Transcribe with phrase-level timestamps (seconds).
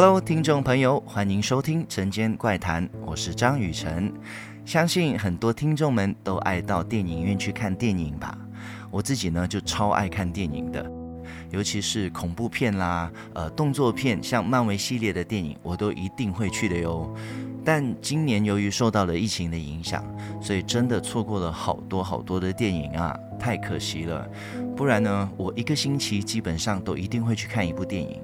[0.00, 4.14] Hello，听众朋友，欢迎收听《晨间怪谈》，我是张雨晨。
[4.64, 8.38] 相信很多听众们都爱到电影院去看电影吧？
[8.92, 10.88] 我自己呢，就超爱看电影的，
[11.50, 17.12] 尤其是恐怖片啦，呃，动作片，像漫威系列的电影，我都一定会去的哟。
[17.64, 20.04] 但今年由于受到了疫情的影响，
[20.40, 24.24] 所以真的错过了好多好多的电影啊，太可惜了。
[24.76, 28.22] 不然呢，我一个星期基本上都一定会去看一部电影。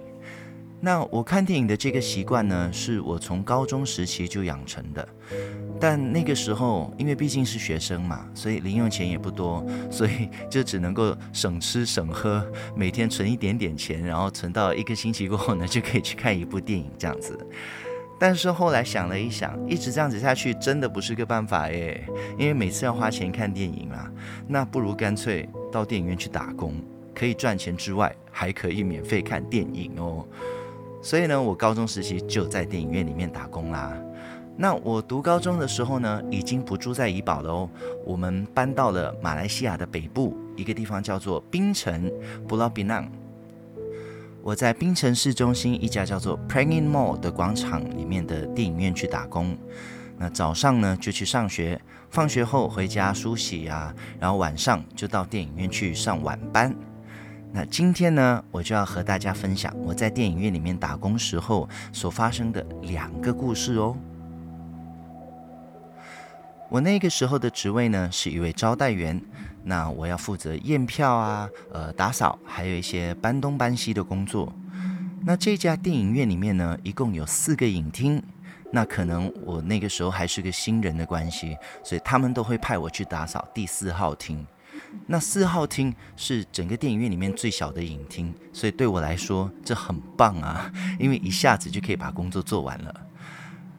[0.85, 5.09] 那我看电影的这个习惯呢，是我从高中时期就养成的。
[5.81, 17.35] 但那个时候，因为毕竟是学生嘛，所以零用钱也不多，所以 就只能够省吃省喝，每天存一点点钱，然后存到一个星期过后呢，就可以去看一部电影这样子。
[18.21, 22.07] 但是后来想了一想，一直这样子下去真的不是个办法耶，
[22.39, 24.13] 因为每次要花钱看电影嘛，
[24.47, 26.75] 那不如干脆到电影院去打工，
[27.15, 30.29] 可以赚钱之外，还可以免费看电影哦。
[31.05, 33.93] 所以呢，我高中时期就在电影院里面打工啦。
[34.57, 37.69] 那我读高中的时候呢，已经不住在怡保了哦，
[38.07, 42.11] 我们搬到了马来西亚的北部一个地方，叫做槟城
[42.49, 43.09] （Pulau Pinang）。
[44.43, 49.55] 我在槟城市中心一家叫做 Prangin Mall 的广场里面的电影院去打工。
[50.17, 56.75] 那早上呢就去上学，放学后回家梳洗啊，然后晚上就到电影院去上晚班。
[57.57, 63.97] 那今天呢，我就要和大家分享我在电影院里面打工时候所发生的两个故事哦。
[66.69, 69.23] 我那个时候的职位呢，是一位招待员，
[69.63, 74.53] 那我要负责验票啊，呃，打扫，还有一些搬东搬西的工作。
[75.25, 78.21] 那这家电影院里面呢，一共有四个影厅，
[78.73, 84.45] 那可能我那个时候还是个新人的关系，所以他们都会派我去打扫第四号厅。
[85.07, 93.07] 那四号厅是整个电影院里面最小的影厅，所以对我来说这很棒啊， 因为一下子就可以把工作做完了。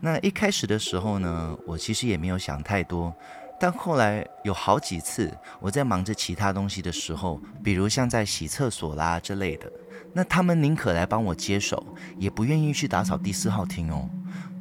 [0.01, 3.13] 那一开始的时候呢，我其实也没有想太多，
[3.59, 9.71] 但后来有好几次我在忙着其他东西的时候，比如像在洗厕所啦之类的，
[10.13, 11.83] 那他们宁可来帮我接手，
[12.17, 14.07] 也不愿意去打扫第四号厅哦。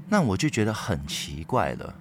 [0.09, 1.95] 那我就觉得很奇怪了。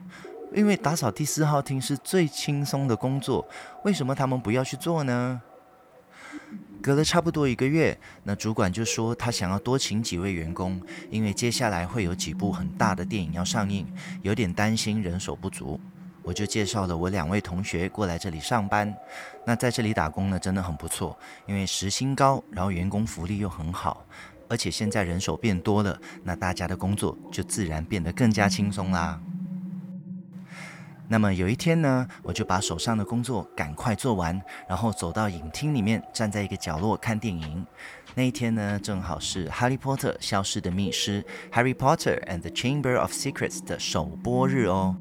[0.55, 3.47] 因为打扫第四号厅是最轻松的工作，
[3.83, 5.41] 为什么他们不要去做呢？
[6.81, 13.87] 隔了差不多一个月，那主管就说他想要多请几位员工，因为接下来会有几部很大的电影要上映，
[14.21, 15.79] 有点担心人手不足。
[16.21, 18.93] 我就介绍了我两位同学过来这里上班。
[19.45, 24.05] 那在这里打工呢，真的很不错，因为时薪高，然后员工福利又很好，
[24.47, 29.19] 而且现在人手变多了，那大家的工作就自然变得更加轻松啦。
[31.07, 37.65] 那么有一天呢，我就把手上的工作赶快做完，然后走到影厅里面，站在一个角落看电影。
[38.15, 44.95] 那一天呢，正好是《哈利波特：消失的密室》（Harry Potter and the Chamber of Secrets） 的首播日哦。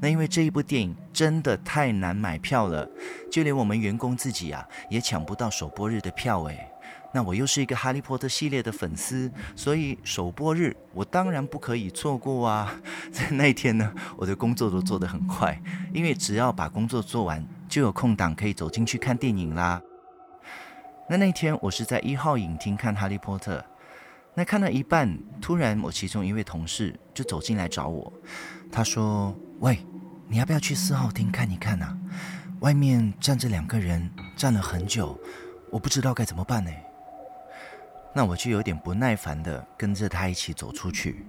[0.00, 2.88] 那因为这一部电影真的太难买票了，
[3.30, 6.68] 就连我们员工自己啊，也抢不到首播日的票诶。
[7.14, 12.74] 那我又是一个哈利波特系列的粉丝，所以首播日我当然不可以错过啊！
[13.12, 15.60] 在那一天呢，我的工作都做得很快，
[15.92, 19.82] 因为只要把工作做完，就有空档可以走进去看电影啦。
[21.06, 23.62] 那那天我是在一号影厅看哈利波特，
[24.32, 28.10] 那看到一半，突然我其中一位同事就走进来找我，
[28.70, 29.78] 他说：“喂，
[30.26, 31.96] 你要不要去四号厅看一看啊？
[32.58, 35.16] 外面站着两个人，站了很久，
[35.70, 36.70] 我不知道该怎么办呢。”
[38.12, 41.24] 那我就有点不耐烦地跟着他一起走出去，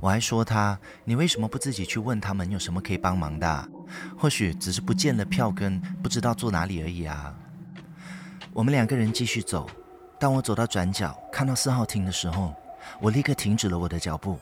[0.00, 3.68] 我还说他：“你为什么不自己去问他们有什么可以帮忙的？
[4.18, 7.34] 或许只是不见了票根，不知道坐哪里而已啊。”
[8.52, 9.66] 我们两个人继续走，
[10.20, 12.54] 当我走到转角看到四号厅的时候，
[13.00, 14.38] 我立刻停止了我的脚步，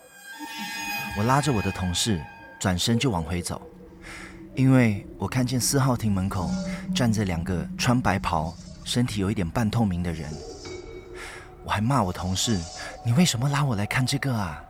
[1.17, 2.21] 我拉着我的同事
[2.61, 3.61] 转身就往回走，
[4.55, 6.51] 因为我看见四号厅门口
[6.95, 8.55] 站着两个穿白袍、
[8.85, 10.31] 身体有一点半透明的人。
[11.65, 12.61] 我还骂我同事
[13.03, 14.63] ：“你为什么拉我来看这个啊？”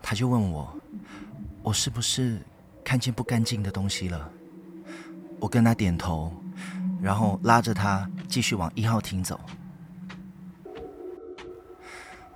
[0.00, 0.72] 他就问我
[1.64, 2.40] ：“我是不是
[2.84, 4.30] 看见不干净的东西了？”
[5.40, 6.32] 我跟他点头，
[7.02, 9.40] 然后拉着他继续往一号厅走。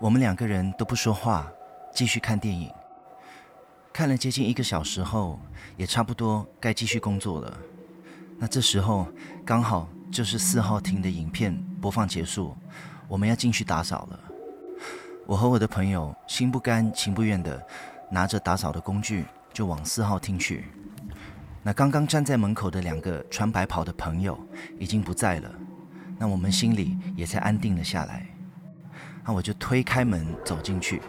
[0.00, 1.48] 我们两个人都不说话，
[1.94, 2.68] 继续看电影。
[3.98, 5.40] 看了接近一个小时后，
[5.76, 7.58] 也差不多该继续工作了。
[8.38, 9.08] 那这时候
[9.44, 12.56] 刚好就是四号厅的影片播放结束。
[13.08, 14.20] 我们要进去打扫了，
[15.26, 17.60] 我和我的朋友心不甘情不愿的
[18.08, 20.66] 拿着打扫的工具就往四号厅去。
[21.64, 24.38] 那刚刚站在门口的两个穿白袍的朋友
[24.78, 25.52] 已经不在了，
[26.16, 28.24] 那我们心里也才安定了下来。
[29.24, 31.02] 那我就推开门走进去，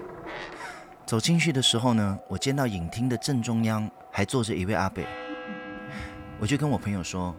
[1.10, 5.04] 走进去的时候呢，我见到影厅的正中央还坐着一位阿伯，
[6.38, 7.36] 我就跟我朋友说：“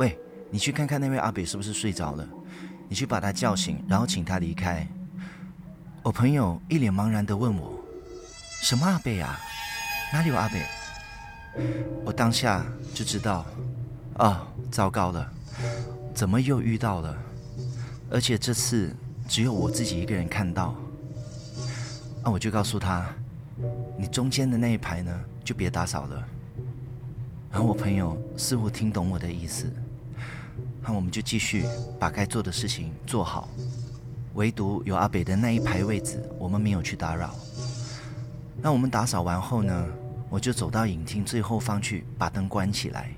[0.00, 0.18] 喂，
[0.50, 2.26] 你去看看那位阿伯是不是睡着了？
[2.88, 4.88] 你去把他叫醒，然后请他离开。”
[6.02, 7.78] 我朋友一脸茫然地问我
[8.64, 9.38] ：“什么阿伯啊？
[10.14, 10.58] 哪里有阿伯？”
[12.06, 12.64] 我当下
[12.94, 13.44] 就知道，
[14.16, 15.30] 啊，糟糕了，
[16.14, 17.14] 怎么又遇到了？
[18.10, 18.96] 而且这次
[19.28, 20.74] 只有我自己一个人看到。
[22.22, 23.06] 啊，我就告诉他，
[23.96, 26.28] 你中间的那一排呢，就别打扫了。
[27.50, 29.72] 然后我朋友似乎听懂我的意思，
[30.82, 31.64] 那我们就继续
[31.98, 33.48] 把该做的事情做好。
[34.34, 37.34] 唯独有阿北的那一排位置，我们没有去打扰。
[38.62, 39.86] 那我们打扫完后呢，
[40.28, 43.10] 我就走到影厅最后方去，把灯关起来。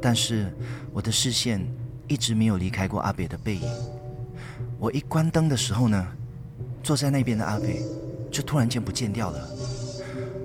[0.00, 0.50] 但是
[0.92, 1.60] 我的视线
[2.08, 3.68] 一直没有离开过阿北的背影。
[4.78, 6.06] 我一关灯的时候呢，
[6.82, 7.82] 坐在那边的阿北
[8.32, 9.48] 就突然间不见掉了。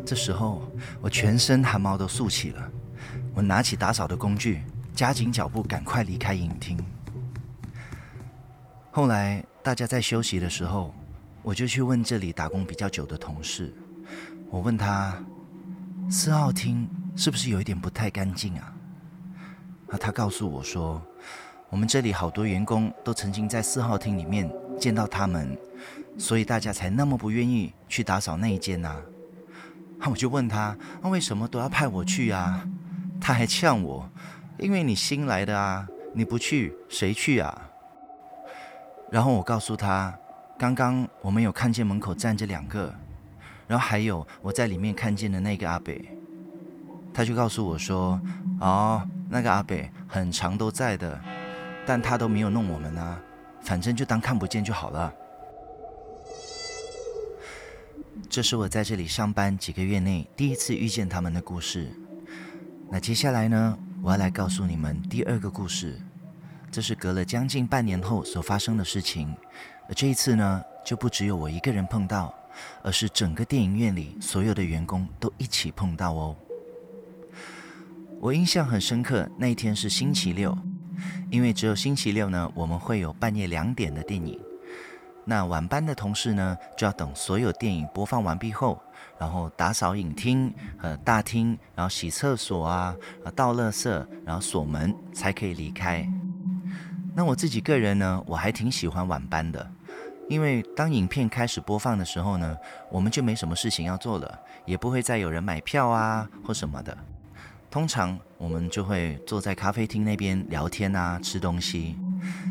[0.05, 0.69] 这时候
[1.01, 2.71] 我全身汗毛都竖起了，
[3.33, 4.61] 我拿起打扫的工具，
[4.93, 6.77] 加紧脚步，赶快离开影厅。
[8.91, 10.93] 后来大家在休息的时候，
[11.41, 13.73] 我就去问这里打工比较久的同事，
[14.49, 15.17] 我问他。
[16.09, 16.87] 四号厅
[17.17, 18.73] 是不是有一点不太干净啊？
[19.89, 21.01] 啊，他告诉我说，
[21.69, 24.49] 我们这里好多员工都曾经在四号厅里面
[24.79, 25.57] 见到他们，
[26.17, 28.95] 所以大家才那么不愿意去打扫那一间呐。
[29.99, 32.67] 那我就问他，那为什么都要派我去啊？
[33.19, 34.09] 他还呛我，
[34.57, 37.69] 因为你新来的啊，你不去谁去啊？
[39.09, 40.13] 然后我告诉他，
[40.57, 42.93] 刚刚我们有看见门口站着两个。
[43.67, 46.17] 然后还有我在里面看见的那个阿北，
[47.13, 48.17] 他就告诉我说
[48.61, 51.19] ：“哦，那个阿北很长都在的，
[51.85, 53.19] 但他都没有弄我们啊，
[53.61, 55.13] 反正就当看不见就好了。”
[58.29, 61.89] 这是我在这里上班几个月内第一次遇见他们的故事。
[62.89, 65.99] 那接下来呢，我要来告诉你们第二个故事，
[66.71, 69.35] 这是隔了将近半年后所发生的事情，
[69.87, 72.33] 而这一次呢，就不只有我一个人碰到。
[72.81, 76.35] 而是整个电影院里所有的员工都一起碰到哦。
[78.19, 80.57] 我印象很深刻，那一天是星期六，
[81.29, 84.39] 因为只有星期六呢，我们会有半夜两点的电影。
[85.29, 88.81] 那晚班的同事呢，就要等所有电影播放完毕后，
[89.19, 92.95] 然后打扫影厅和大厅，然后洗厕所啊，
[93.35, 93.89] 倒垃圾，
[94.25, 96.07] 然后锁门，才可以离开。
[97.13, 99.69] 那我自己个人呢，我还挺喜欢晚班的。
[100.29, 102.55] 因为当影片开始播放的时候呢，
[102.89, 106.97] 我们就没什么事情要做了，也不会再有人买票啊或什么的。
[107.69, 111.97] 通常我们就会坐在咖啡厅那边聊天啊，吃东西。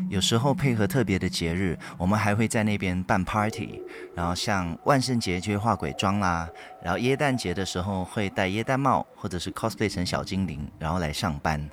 [0.09, 3.81] 有时候配合特别的节日，我们还会在那边办 party。
[4.15, 6.49] 然后像万圣节就会化鬼妆啦，
[6.81, 11.69] 然后耶诞节的时候会戴耶诞帽，或者是 cosplay 成小精灵，然后来上班。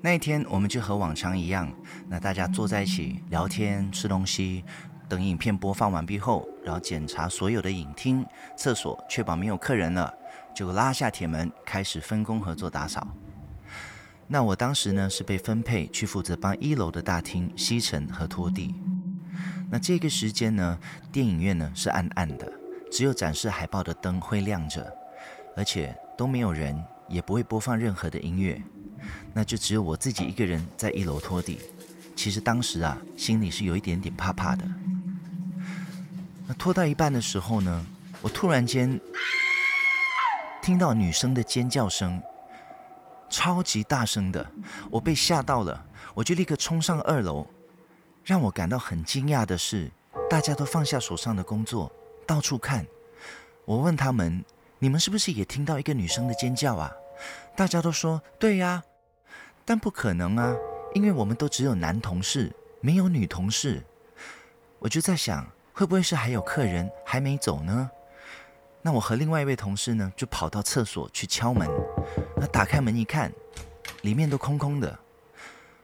[0.00, 1.68] 那一天，我们就和往常一样，
[2.08, 4.64] 那大家坐在一起聊天、吃东西，
[5.08, 8.24] 等影片播放完毕后，然后检查所有的影厅、
[8.56, 10.14] 厕所，确保没有客人了，
[10.54, 13.04] 就拉下铁门，开始分工合作打扫。
[14.30, 18.74] 那我当时呢，是被分配去负责帮一楼的大厅吸尘和拖地。
[19.70, 20.78] 那这个时间呢，
[21.10, 22.52] 电影院呢是暗暗的，
[22.92, 24.86] 只有展示海报的灯会亮着，
[25.56, 28.60] 而且都没有人，也不会播放任何的音乐。
[29.32, 31.58] 那就只有我自己一个人在一楼拖地。
[32.14, 34.64] 其实当时啊，心里是有一点点怕怕的。
[36.46, 37.86] 那拖到一半的时候呢，
[38.20, 39.00] 我突然间
[40.60, 42.20] 听到女生的尖叫声，
[43.30, 44.50] 超级大声的，
[44.90, 47.46] 我被吓到了，我就立刻冲上二楼。
[48.24, 49.90] 让我感到很惊讶的是，
[50.28, 51.90] 大家都放下手上的工作，
[52.26, 52.86] 到处看。
[53.64, 54.44] 我问他们
[54.78, 56.92] ：“你们是不是也听到一个女生的尖叫啊？”
[57.56, 58.82] 大家都说对呀，
[59.64, 60.54] 但不可能啊，
[60.94, 63.82] 因为我们都只有男同事，没有女同事。
[64.78, 67.90] 我就在想，会不会是还有客人还没走呢？
[68.88, 71.68] 那我和另外一位同事呢，就跑到厕所去敲门。
[72.38, 73.30] 那打开门一看，
[74.00, 74.98] 里面都空空的。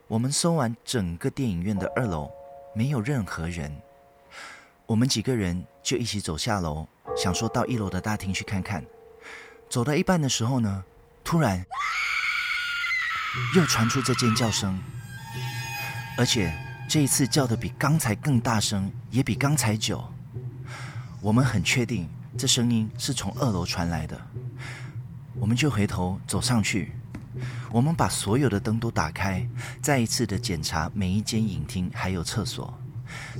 [0.07, 2.31] 我们搜完整个电影院的二楼，
[2.73, 3.71] 没有任何人。
[4.87, 8.83] 我们几个人就一起走下楼，想说到一楼的大厅去看看。
[9.69, 10.83] 走到一半的时候呢，
[11.23, 11.63] 突然
[13.55, 14.81] 又传出这尖叫声，
[16.17, 16.51] 而且
[16.89, 20.03] 这一次叫的比刚才更大声，也比刚才久。
[21.21, 24.19] 我们很确定这声音是从二楼传来的，
[25.39, 26.91] 我们就回头走上去。
[27.71, 29.47] 我们把所有的灯都打开，
[29.81, 32.73] 再一次的检查每一间影厅还有厕所，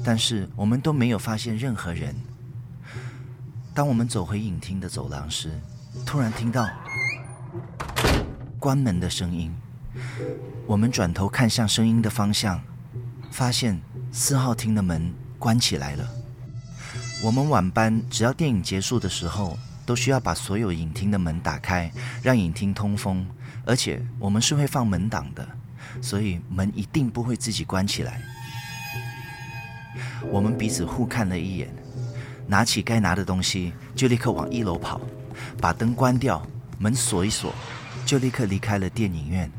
[0.03, 2.15] 但是我们都没有发现任何人。
[3.73, 5.51] 当我们走回影厅的走廊时，
[6.05, 6.69] 突然听到
[8.59, 9.53] 关门的声音。
[10.65, 12.61] 我们转头看向声音的方向，
[13.31, 13.79] 发现
[14.11, 16.25] 四号厅的门关起来了。
[17.25, 21.91] 我们晚班只要电影结束的时候，都需要把所有影厅的门打开，
[22.22, 23.25] 让影厅通风。
[23.65, 25.44] 而且我们是会放门档的，
[26.03, 28.22] 所以门一定不会自己关起来。
[30.29, 31.67] 我们彼此互看了一眼，
[32.46, 35.01] 拿起该拿的东西，就立刻往一楼跑，
[35.60, 36.46] 把灯关掉，
[36.77, 37.51] 门锁一锁，
[38.05, 39.51] 就立刻离开了电影院。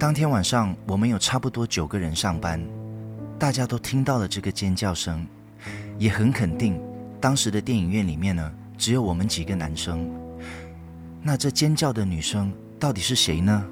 [0.00, 2.60] 当天晚上，我们有差不多九个人上班，
[3.38, 5.26] 大家都听到了这个尖叫声，
[5.98, 6.80] 也很肯定，
[7.20, 10.10] 当时的电影院里面呢，只有我们几个男生。
[11.22, 13.66] 那这尖叫的女生到底是谁呢？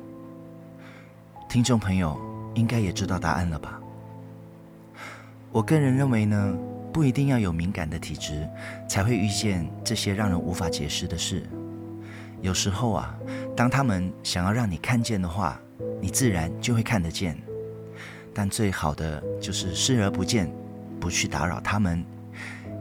[1.49, 2.21] 听众朋友
[2.55, 3.81] 应该也知道答案了吧？
[5.51, 6.55] 我个人认为呢，
[6.93, 8.47] 不一定要有敏感的体质
[8.87, 11.49] 才会遇见这些让人无法解释的事。
[12.43, 13.17] 有时候啊，
[13.57, 15.59] 当他们想要让你看见的话，
[16.03, 17.35] 你自然就会看得见。
[18.35, 20.53] 但最好的就是视而不见，
[21.01, 22.05] 不去打扰他们，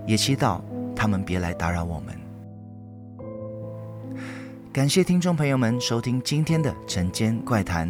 [0.08, 0.62] 也祈祷
[0.96, 2.16] 他们别来打扰我们。
[4.74, 7.88] 感谢听众朋友们收听今天的《晨间怪谈》。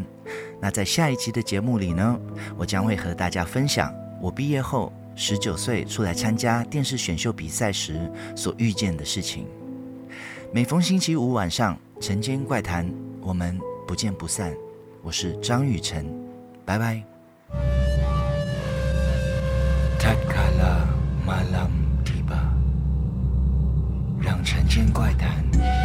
[0.60, 2.20] 那在下一期的节目里呢，
[2.58, 9.48] 我将会和大家分享我毕业后十九岁出来参加电视选秀比赛时所遇见的事情。
[10.52, 12.86] 每逢星期五晚上，《晨间怪谈》，
[13.22, 14.54] 我们不见不散。
[15.02, 16.06] 我是张雨晨，
[16.66, 17.13] 拜拜。
[24.22, 25.83] 让辰间怪谈。